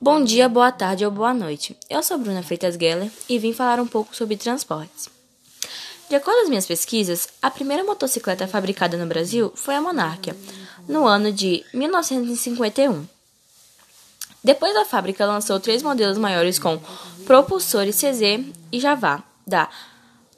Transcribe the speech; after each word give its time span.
Bom 0.00 0.24
dia, 0.24 0.48
boa 0.48 0.72
tarde 0.72 1.04
ou 1.04 1.10
boa 1.10 1.32
noite. 1.32 1.76
Eu 1.88 2.02
sou 2.02 2.18
Bruna 2.18 2.42
Freitas 2.42 2.74
Geller 2.74 3.10
e 3.28 3.38
vim 3.38 3.52
falar 3.52 3.80
um 3.80 3.86
pouco 3.86 4.16
sobre 4.16 4.36
transportes. 4.36 5.08
De 6.08 6.16
acordo 6.16 6.38
com 6.38 6.42
as 6.42 6.48
minhas 6.48 6.66
pesquisas, 6.66 7.28
a 7.40 7.50
primeira 7.50 7.84
motocicleta 7.84 8.48
fabricada 8.48 8.96
no 8.96 9.06
Brasil 9.06 9.52
foi 9.54 9.76
a 9.76 9.80
Monarquia, 9.80 10.36
no 10.88 11.06
ano 11.06 11.32
de 11.32 11.64
1951. 11.72 13.06
Depois 14.42 14.76
a 14.76 14.84
fábrica 14.84 15.24
lançou 15.24 15.60
três 15.60 15.82
modelos 15.82 16.18
maiores 16.18 16.58
com 16.58 16.80
propulsores 17.24 17.96
CZ 17.96 18.44
e 18.72 18.80
Javá, 18.80 19.22
da 19.46 19.68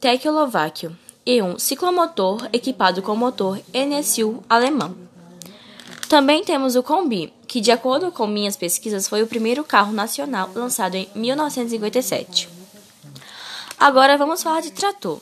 Tecoslováquia, 0.00 0.92
e 1.24 1.42
um 1.42 1.58
ciclomotor 1.58 2.46
equipado 2.52 3.02
com 3.02 3.16
motor 3.16 3.58
NSU 3.72 4.42
alemão. 4.48 5.09
Também 6.10 6.42
temos 6.42 6.74
o 6.74 6.82
Combi, 6.82 7.32
que, 7.46 7.60
de 7.60 7.70
acordo 7.70 8.10
com 8.10 8.26
minhas 8.26 8.56
pesquisas, 8.56 9.06
foi 9.06 9.22
o 9.22 9.28
primeiro 9.28 9.62
carro 9.62 9.92
nacional 9.92 10.50
lançado 10.52 10.96
em 10.96 11.08
1957. 11.14 12.48
Agora 13.78 14.18
vamos 14.18 14.42
falar 14.42 14.60
de 14.60 14.72
trator. 14.72 15.20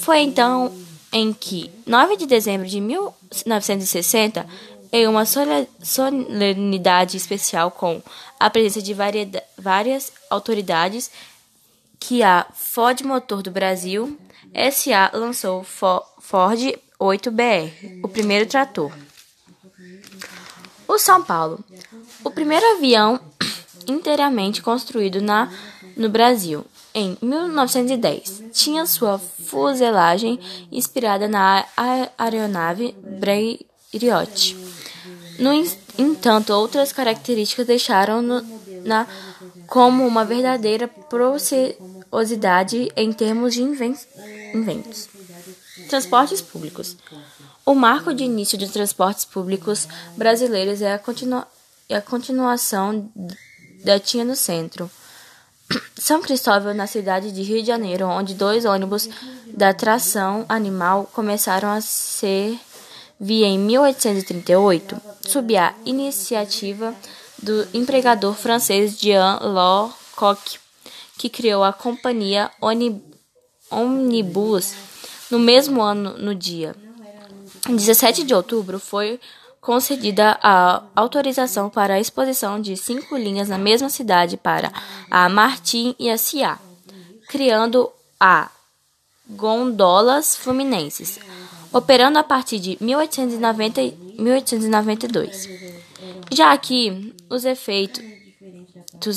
Foi 0.00 0.20
então 0.20 0.74
em 1.12 1.34
que, 1.34 1.70
9 1.84 2.16
de 2.16 2.24
dezembro 2.24 2.66
de 2.66 2.80
1960, 2.80 4.46
em 4.90 5.06
uma 5.06 5.26
solenidade 5.26 7.18
especial 7.18 7.70
com 7.70 8.00
a 8.38 8.48
presença 8.48 8.80
de 8.80 8.94
várias 9.58 10.10
autoridades, 10.30 11.10
que 11.98 12.22
a 12.22 12.46
Ford 12.54 13.02
Motor 13.02 13.42
do 13.42 13.50
Brasil 13.50 14.18
SA 14.72 15.10
lançou 15.12 15.62
Ford 15.62 16.74
8BR, 16.98 18.00
o 18.02 18.08
primeiro 18.08 18.46
trator. 18.46 18.90
O 20.90 20.98
São 20.98 21.22
Paulo, 21.22 21.60
o 22.24 22.32
primeiro 22.32 22.66
avião 22.74 23.20
inteiramente 23.86 24.60
construído 24.60 25.22
na, 25.22 25.48
no 25.96 26.08
Brasil, 26.08 26.66
em 26.92 27.16
1910, 27.22 28.42
tinha 28.52 28.84
sua 28.86 29.16
fuselagem 29.16 30.40
inspirada 30.72 31.28
na 31.28 31.64
aeronave 32.18 32.92
Blériot. 33.04 34.56
No 35.38 35.52
entanto, 35.96 36.52
outras 36.52 36.92
características 36.92 37.68
deixaram-no 37.68 38.44
na 38.84 39.06
como 39.68 40.04
uma 40.04 40.24
verdadeira 40.24 40.88
preciosidade 40.88 42.90
em 42.96 43.12
termos 43.12 43.54
de 43.54 43.62
inventos. 43.62 45.08
Transportes 45.88 46.40
públicos. 46.40 46.96
O 47.64 47.74
marco 47.74 48.14
de 48.14 48.24
início 48.24 48.56
de 48.58 48.68
transportes 48.68 49.24
públicos 49.24 49.88
brasileiros 50.16 50.82
é 50.82 50.94
a, 50.94 51.00
é 51.88 51.96
a 51.96 52.02
continuação 52.02 53.10
da 53.84 53.98
Tinha 53.98 54.24
no 54.24 54.36
Centro. 54.36 54.90
São 55.96 56.20
Cristóvão, 56.20 56.74
na 56.74 56.86
cidade 56.86 57.30
de 57.30 57.42
Rio 57.42 57.60
de 57.60 57.68
Janeiro, 57.68 58.06
onde 58.06 58.34
dois 58.34 58.64
ônibus 58.64 59.08
da 59.46 59.72
tração 59.72 60.44
animal 60.48 61.08
começaram 61.12 61.68
a 61.70 61.80
ser 61.80 62.58
via 63.20 63.46
em 63.46 63.58
1838, 63.58 65.00
sob 65.28 65.56
a 65.56 65.74
iniciativa 65.84 66.94
do 67.42 67.68
empregador 67.72 68.34
francês 68.34 68.98
Jean 68.98 69.38
Lecoq, 69.40 70.58
que 71.18 71.28
criou 71.28 71.62
a 71.62 71.72
companhia 71.72 72.50
Omnibus 73.70 74.74
no 75.30 75.38
mesmo 75.38 75.80
ano 75.80 76.16
no 76.18 76.34
dia. 76.34 76.74
Em 77.68 77.76
17 77.76 78.24
de 78.24 78.34
outubro 78.34 78.78
foi 78.78 79.20
concedida 79.60 80.38
a 80.42 80.82
autorização 80.96 81.68
para 81.68 81.94
a 81.94 82.00
exposição 82.00 82.60
de 82.60 82.76
cinco 82.76 83.16
linhas 83.16 83.48
na 83.48 83.58
mesma 83.58 83.90
cidade 83.90 84.36
para 84.36 84.72
a 85.10 85.28
Martim 85.28 85.94
e 85.98 86.10
a 86.10 86.16
Cia, 86.16 86.58
criando 87.28 87.90
a 88.18 88.50
Gondolas 89.28 90.34
Fluminenses, 90.36 91.20
operando 91.72 92.18
a 92.18 92.24
partir 92.24 92.58
de 92.58 92.76
1890 92.80 93.80
1892. 94.18 95.48
Já 96.32 96.52
aqui, 96.52 97.14
os 97.28 97.44
efeitos 97.44 98.10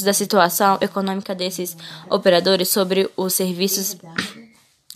da 0.03 0.13
situação 0.13 0.77
econômica 0.81 1.35
desses 1.35 1.75
operadores 2.09 2.69
sobre 2.69 3.09
os 3.17 3.33
serviços 3.33 3.97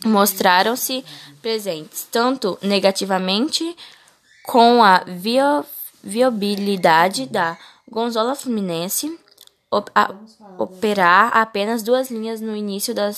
mostraram-se 0.05 1.03
presentes 1.41 2.07
tanto 2.11 2.57
negativamente 2.61 3.75
com 4.43 4.83
a 4.83 5.03
viabilidade 6.03 7.25
da 7.25 7.57
Gonzola 7.89 8.35
Fluminense 8.35 9.17
op 9.69 9.91
a, 9.93 10.13
operar 10.57 11.35
apenas 11.35 11.83
duas 11.83 12.09
linhas 12.09 12.39
no 12.39 12.55
início 12.55 12.93
da 12.93 13.11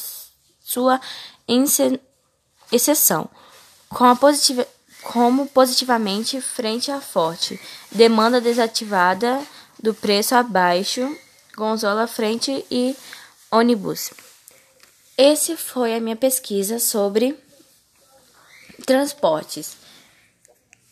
sua 0.62 1.00
exceção, 2.72 3.30
com 3.90 4.16
positiva, 4.16 4.68
como 5.04 5.48
positivamente 5.48 6.42
frente 6.42 6.92
à 6.92 7.00
forte 7.00 7.60
demanda 7.92 8.42
desativada 8.42 9.42
do 9.82 9.94
preço 9.94 10.36
abaixo, 10.36 11.16
Gonzola 11.56 12.08
frente 12.08 12.66
e 12.70 12.96
ônibus. 13.52 14.12
Esse 15.22 15.58
foi 15.58 15.94
a 15.94 16.00
minha 16.00 16.16
pesquisa 16.16 16.80
sobre 16.80 17.38
transportes. 18.86 19.76